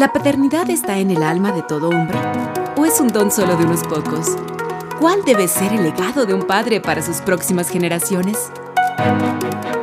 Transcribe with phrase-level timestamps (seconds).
[0.00, 2.16] ¿La paternidad está en el alma de todo hombre?
[2.78, 4.28] ¿O es un don solo de unos pocos?
[4.98, 8.50] ¿Cuál debe ser el legado de un padre para sus próximas generaciones?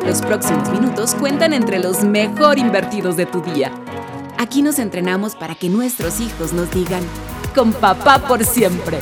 [0.07, 3.71] Los próximos minutos cuentan entre los mejor invertidos de tu día.
[4.39, 7.03] Aquí nos entrenamos para que nuestros hijos nos digan,
[7.53, 8.97] con papá por siempre.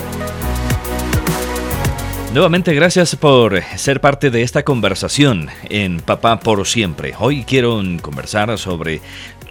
[2.33, 7.13] Nuevamente gracias por ser parte de esta conversación en Papá por siempre.
[7.17, 8.99] Hoy quiero conversar sobre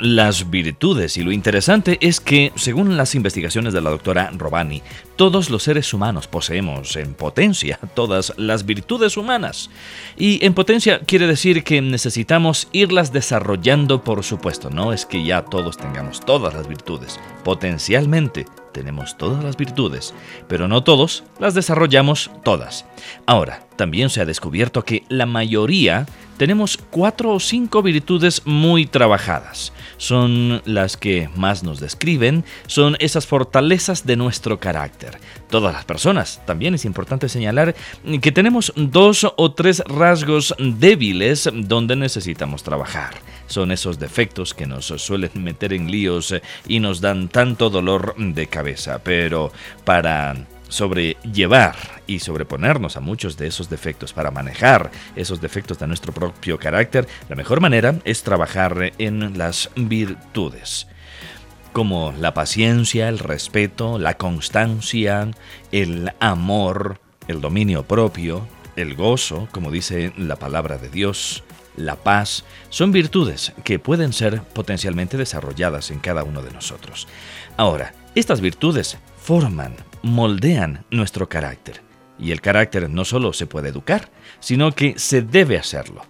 [0.00, 4.82] las virtudes y lo interesante es que, según las investigaciones de la doctora Robani,
[5.16, 9.70] todos los seres humanos poseemos en potencia todas las virtudes humanas.
[10.16, 15.42] Y en potencia quiere decir que necesitamos irlas desarrollando, por supuesto, no es que ya
[15.42, 20.12] todos tengamos todas las virtudes, potencialmente tenemos todas las virtudes,
[20.48, 22.84] pero no todos las desarrollamos todas.
[23.24, 26.06] Ahora, también se ha descubierto que la mayoría
[26.36, 29.72] tenemos cuatro o cinco virtudes muy trabajadas.
[29.96, 35.18] Son las que más nos describen, son esas fortalezas de nuestro carácter.
[35.48, 37.74] Todas las personas, también es importante señalar
[38.20, 43.14] que tenemos dos o tres rasgos débiles donde necesitamos trabajar.
[43.46, 46.34] Son esos defectos que nos suelen meter en líos
[46.66, 49.52] y nos dan tanto dolor de cabeza, pero
[49.84, 50.34] para
[50.68, 51.76] sobrellevar
[52.06, 57.06] y sobreponernos a muchos de esos defectos, para manejar esos defectos de nuestro propio carácter,
[57.28, 60.86] la mejor manera es trabajar en las virtudes
[61.72, 65.28] como la paciencia, el respeto, la constancia,
[65.72, 71.42] el amor, el dominio propio, el gozo, como dice la palabra de Dios,
[71.76, 77.08] la paz, son virtudes que pueden ser potencialmente desarrolladas en cada uno de nosotros.
[77.56, 79.74] Ahora, estas virtudes forman,
[80.04, 81.80] moldean nuestro carácter.
[82.18, 86.02] Y el carácter no solo se puede educar, sino que se debe hacerlo.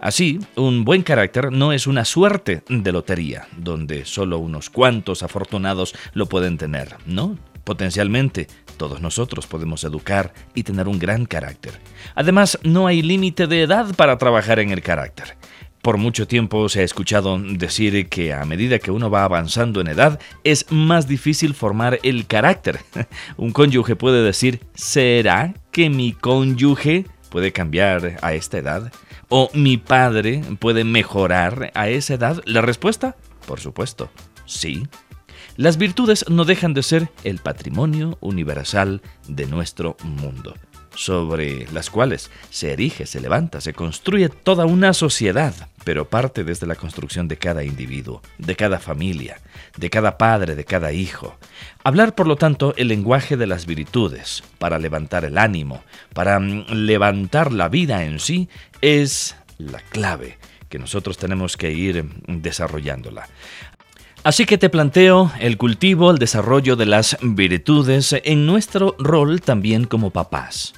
[0.00, 5.94] Así, un buen carácter no es una suerte de lotería, donde solo unos cuantos afortunados
[6.14, 7.36] lo pueden tener, ¿no?
[7.64, 8.46] Potencialmente,
[8.78, 11.78] todos nosotros podemos educar y tener un gran carácter.
[12.14, 15.36] Además, no hay límite de edad para trabajar en el carácter.
[15.82, 19.88] Por mucho tiempo se ha escuchado decir que a medida que uno va avanzando en
[19.88, 22.80] edad es más difícil formar el carácter.
[23.38, 28.92] Un cónyuge puede decir, ¿será que mi cónyuge puede cambiar a esta edad?
[29.30, 32.42] ¿O mi padre puede mejorar a esa edad?
[32.44, 33.16] La respuesta,
[33.46, 34.10] por supuesto,
[34.44, 34.86] sí.
[35.56, 40.54] Las virtudes no dejan de ser el patrimonio universal de nuestro mundo
[40.94, 46.66] sobre las cuales se erige, se levanta, se construye toda una sociedad, pero parte desde
[46.66, 49.40] la construcción de cada individuo, de cada familia,
[49.76, 51.36] de cada padre, de cada hijo.
[51.84, 56.66] Hablar, por lo tanto, el lenguaje de las virtudes, para levantar el ánimo, para mm,
[56.70, 58.48] levantar la vida en sí,
[58.80, 63.28] es la clave que nosotros tenemos que ir desarrollándola.
[64.22, 69.84] Así que te planteo el cultivo, el desarrollo de las virtudes en nuestro rol también
[69.84, 70.74] como papás.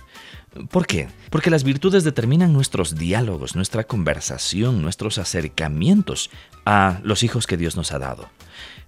[0.70, 1.08] ¿Por qué?
[1.30, 6.30] Porque las virtudes determinan nuestros diálogos, nuestra conversación, nuestros acercamientos
[6.66, 8.28] a los hijos que Dios nos ha dado.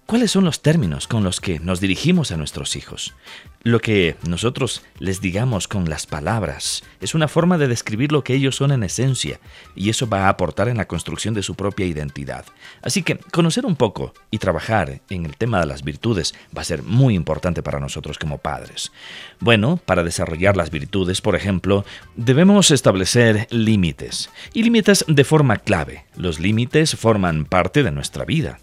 [0.06, 3.14] ¿Cuáles son los términos con los que nos dirigimos a nuestros hijos?
[3.62, 8.34] Lo que nosotros les digamos con las palabras es una forma de describir lo que
[8.34, 9.40] ellos son en esencia,
[9.74, 12.44] y eso va a aportar en la construcción de su propia identidad.
[12.82, 16.66] Así que conocer un poco y trabajar en el tema de las virtudes va a
[16.66, 18.92] ser muy importante para nosotros como padres.
[19.40, 26.04] Bueno, para desarrollar las virtudes, por ejemplo, debemos establecer límites, y límites de forma clave.
[26.14, 28.58] Los límites forman parte de nuestra vida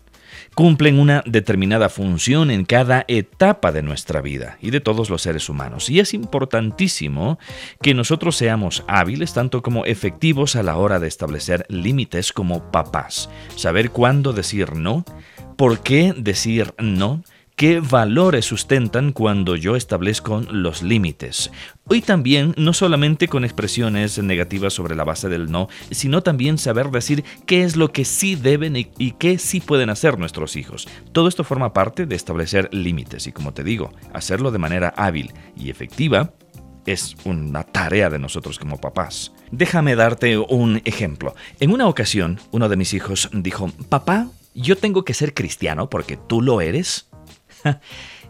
[0.56, 5.50] cumplen una determinada función en cada etapa de nuestra vida y de todos los seres
[5.50, 5.90] humanos.
[5.90, 7.40] Y es importantísimo
[7.82, 13.30] que nosotros seamos hábiles tanto como efectivos a la hora de establecer límites como papás.
[13.56, 15.06] Saber cuándo decir no,
[15.56, 17.24] por qué decir no
[17.62, 21.52] qué valores sustentan cuando yo establezco los límites.
[21.88, 26.90] Hoy también no solamente con expresiones negativas sobre la base del no, sino también saber
[26.90, 30.88] decir qué es lo que sí deben y, qué sí pueden hacer nuestros hijos.
[31.12, 35.32] Todo esto forma parte de establecer límites y como te digo, hacerlo de manera hábil
[35.56, 36.34] y efectiva
[36.88, 39.34] es una tarea de nosotros como papás.
[39.52, 41.36] Déjame darte un ejemplo.
[41.60, 46.18] En una ocasión, uno de mis hijos dijo, papá, ¿yo tengo que ser cristiano porque
[46.18, 47.11] tú lo eres?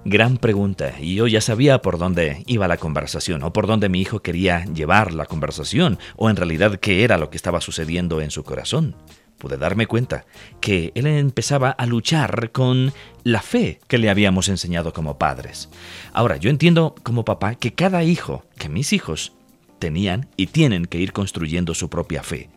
[0.05, 4.01] Gran pregunta, y yo ya sabía por dónde iba la conversación, o por dónde mi
[4.01, 8.31] hijo quería llevar la conversación, o en realidad qué era lo que estaba sucediendo en
[8.31, 8.95] su corazón.
[9.37, 10.25] Pude darme cuenta
[10.59, 12.93] que él empezaba a luchar con
[13.23, 15.69] la fe que le habíamos enseñado como padres.
[16.13, 19.33] Ahora, yo entiendo como papá que cada hijo, que mis hijos,
[19.79, 22.49] tenían y tienen que ir construyendo su propia fe.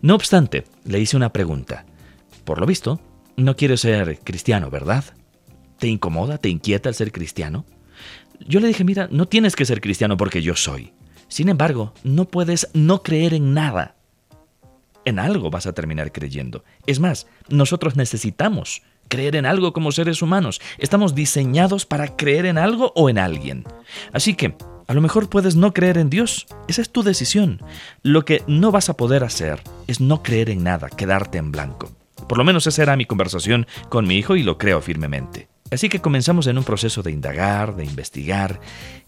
[0.00, 1.86] No obstante, le hice una pregunta.
[2.44, 3.00] Por lo visto,
[3.36, 5.04] no quiere ser cristiano, ¿verdad?
[5.82, 7.64] ¿Te incomoda, te inquieta el ser cristiano?
[8.46, 10.92] Yo le dije, mira, no tienes que ser cristiano porque yo soy.
[11.26, 13.96] Sin embargo, no puedes no creer en nada.
[15.04, 16.62] En algo vas a terminar creyendo.
[16.86, 20.60] Es más, nosotros necesitamos creer en algo como seres humanos.
[20.78, 23.64] Estamos diseñados para creer en algo o en alguien.
[24.12, 24.54] Así que,
[24.86, 26.46] a lo mejor puedes no creer en Dios.
[26.68, 27.60] Esa es tu decisión.
[28.04, 31.90] Lo que no vas a poder hacer es no creer en nada, quedarte en blanco.
[32.28, 35.50] Por lo menos esa era mi conversación con mi hijo y lo creo firmemente.
[35.72, 38.60] Así que comenzamos en un proceso de indagar, de investigar,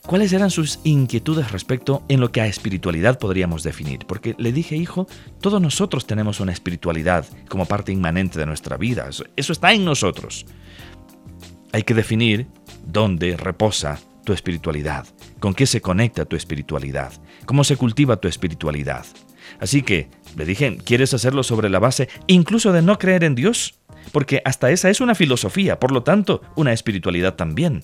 [0.06, 4.06] cuáles eran sus inquietudes respecto en lo que a espiritualidad podríamos definir.
[4.06, 5.06] Porque le dije, hijo,
[5.42, 9.10] todos nosotros tenemos una espiritualidad como parte inmanente de nuestra vida.
[9.36, 10.46] Eso está en nosotros.
[11.72, 12.46] Hay que definir
[12.86, 15.06] dónde reposa tu espiritualidad,
[15.40, 17.12] con qué se conecta tu espiritualidad,
[17.44, 19.04] cómo se cultiva tu espiritualidad.
[19.60, 23.74] Así que le dije, ¿quieres hacerlo sobre la base incluso de no creer en Dios?
[24.12, 27.82] porque hasta esa es una filosofía, por lo tanto, una espiritualidad también.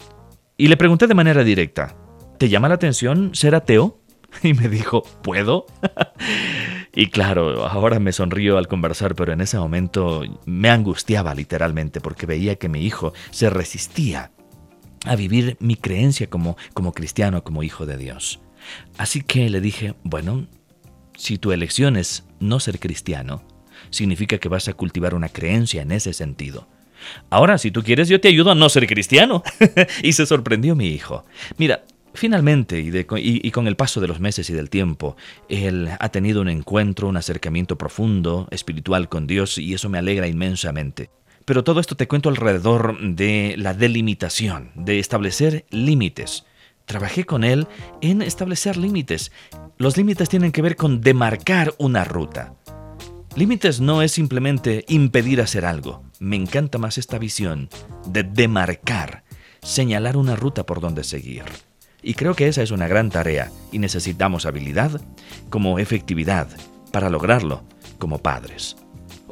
[0.57, 1.97] Y le pregunté de manera directa,
[2.39, 3.99] ¿te llama la atención ser ateo?
[4.45, 5.67] Y me dijo, ¿puedo?
[6.95, 12.27] y claro, ahora me sonrío al conversar, pero en ese momento me angustiaba literalmente porque
[12.27, 14.31] veía que mi hijo se resistía
[15.05, 18.39] a vivir mi creencia como, como cristiano, como hijo de Dios.
[18.99, 20.47] Así que le dije, bueno,
[21.21, 23.43] si tu elección es no ser cristiano,
[23.91, 26.67] significa que vas a cultivar una creencia en ese sentido.
[27.29, 29.43] Ahora, si tú quieres, yo te ayudo a no ser cristiano.
[30.03, 31.25] y se sorprendió mi hijo.
[31.59, 31.85] Mira,
[32.15, 35.17] finalmente, y, con el paso de los meses y del tiempo,
[35.51, 40.27] él ha tenido un encuentro, un acercamiento profundo, espiritual con Dios, y eso me alegra
[40.27, 41.11] inmensamente.
[41.45, 46.45] Pero todo esto te cuento alrededor de la delimitación, de establecer límites.
[46.91, 47.69] Trabajé con él
[48.01, 49.31] en establecer límites.
[49.79, 52.55] Los límites tienen que ver con demarcar una ruta.
[53.37, 56.03] Límites no es simplemente impedir hacer algo.
[56.19, 57.69] Me encanta más esta visión
[58.07, 59.23] de demarcar,
[59.63, 61.45] señalar una ruta por donde seguir.
[62.03, 65.01] Y creo que esa es una gran tarea y necesitamos habilidad
[65.49, 66.49] como efectividad
[66.91, 67.63] para lograrlo
[67.99, 68.77] como padres.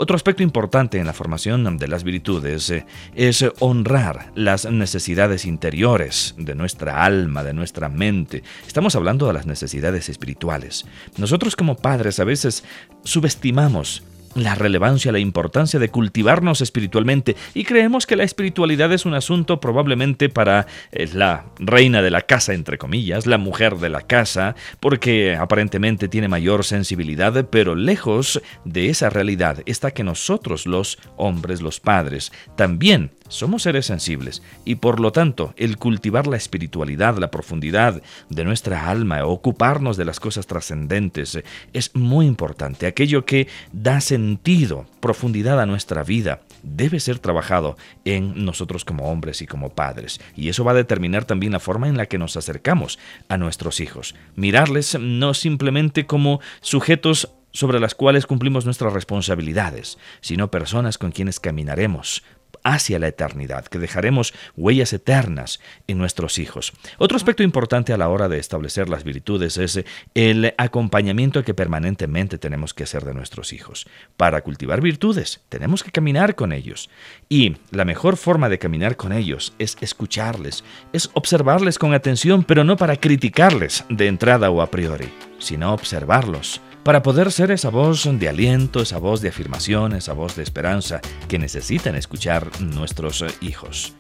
[0.00, 2.86] Otro aspecto importante en la formación de las virtudes eh,
[3.16, 8.44] es honrar las necesidades interiores de nuestra alma, de nuestra mente.
[8.64, 10.86] Estamos hablando de las necesidades espirituales.
[11.16, 12.62] Nosotros como padres a veces
[13.02, 14.04] subestimamos
[14.42, 17.36] la relevancia, la importancia de cultivarnos espiritualmente.
[17.54, 22.22] Y creemos que la espiritualidad es un asunto probablemente para eh, la reina de la
[22.22, 28.40] casa, entre comillas, la mujer de la casa, porque aparentemente tiene mayor sensibilidad, pero lejos
[28.64, 34.76] de esa realidad está que nosotros los hombres, los padres, también somos seres sensibles y
[34.76, 40.20] por lo tanto el cultivar la espiritualidad, la profundidad de nuestra alma, ocuparnos de las
[40.20, 41.38] cosas trascendentes
[41.72, 42.86] es muy importante.
[42.86, 49.42] Aquello que da sentido, profundidad a nuestra vida, debe ser trabajado en nosotros como hombres
[49.42, 50.20] y como padres.
[50.36, 52.98] Y eso va a determinar también la forma en la que nos acercamos
[53.28, 54.14] a nuestros hijos.
[54.34, 61.40] Mirarles no simplemente como sujetos sobre las cuales cumplimos nuestras responsabilidades, sino personas con quienes
[61.40, 62.22] caminaremos
[62.64, 66.72] hacia la eternidad, que dejaremos huellas eternas en nuestros hijos.
[66.98, 69.84] Otro aspecto importante a la hora de establecer las virtudes es
[70.14, 73.86] el acompañamiento que permanentemente tenemos que hacer de nuestros hijos.
[74.16, 76.90] Para cultivar virtudes, tenemos que caminar con ellos.
[77.28, 82.64] Y la mejor forma de caminar con ellos es escucharles, es observarles con atención, pero
[82.64, 88.08] no para criticarles de entrada o a priori, sino observarlos para poder ser esa voz
[88.10, 93.92] de aliento, esa voz de afirmación, esa voz de esperanza que necesitan escuchar nuestros hijos.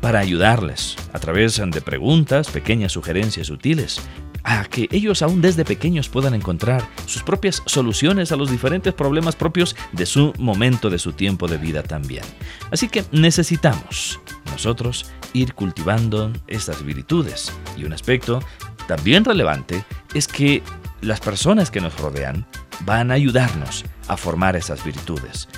[0.00, 4.00] Para ayudarles a través de preguntas, pequeñas sugerencias útiles,
[4.44, 9.36] a que ellos aún desde pequeños puedan encontrar sus propias soluciones a los diferentes problemas
[9.36, 12.24] propios de su momento, de su tiempo de vida también.
[12.70, 14.20] Así que necesitamos
[14.50, 17.52] nosotros ir cultivando estas virtudes.
[17.76, 18.40] Y un aspecto
[18.88, 19.84] también relevante
[20.14, 20.62] es que
[21.02, 22.46] las personas que nos rodean
[22.86, 25.48] van a ayudarnos a formar esas virtudes.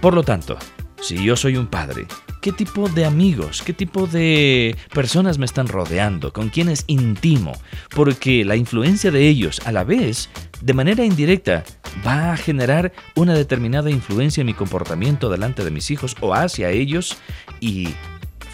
[0.00, 0.58] Por lo tanto,
[1.00, 2.06] si yo soy un padre,
[2.40, 6.32] ¿qué tipo de amigos, qué tipo de personas me están rodeando?
[6.32, 7.52] ¿Con quiénes intimo?
[7.94, 10.30] Porque la influencia de ellos a la vez,
[10.62, 11.64] de manera indirecta,
[12.06, 16.70] va a generar una determinada influencia en mi comportamiento delante de mis hijos o hacia
[16.70, 17.18] ellos
[17.60, 17.88] y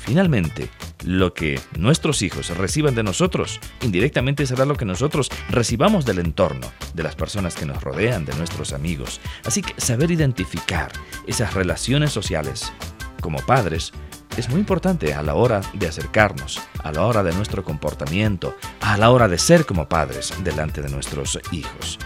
[0.06, 0.68] Finalmente,
[1.06, 6.70] lo que nuestros hijos reciban de nosotros, indirectamente será lo que nosotros recibamos del entorno,
[6.94, 9.20] de las personas que nos rodean, de nuestros amigos.
[9.44, 10.90] Así que saber identificar
[11.26, 12.72] esas relaciones sociales
[13.20, 13.92] como padres
[14.36, 18.98] es muy importante a la hora de acercarnos, a la hora de nuestro comportamiento, a
[18.98, 21.98] la hora de ser como padres delante de nuestros hijos.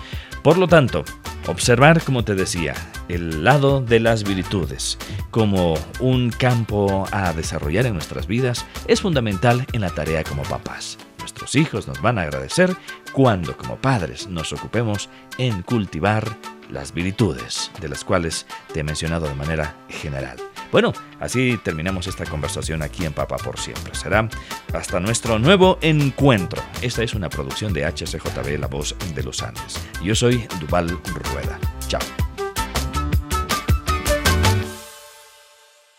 [0.42, 1.04] Por lo tanto,
[1.48, 2.74] observar, como te decía,
[3.10, 4.98] el lado de las virtudes
[5.30, 10.98] como un campo a desarrollar en nuestras vidas es fundamental en la tarea como papás.
[11.18, 12.74] Nuestros hijos nos van a agradecer
[13.12, 16.36] cuando como padres nos ocupemos en cultivar
[16.70, 20.38] las virtudes, de las cuales te he mencionado de manera general.
[20.70, 23.94] Bueno, así terminamos esta conversación aquí en Papa por siempre.
[23.94, 24.28] Será
[24.72, 26.62] hasta nuestro nuevo encuentro.
[26.80, 29.80] Esta es una producción de HCJB La Voz de los Andes.
[30.02, 30.90] Yo soy Duval
[31.32, 31.58] Rueda.
[31.88, 32.00] Chao.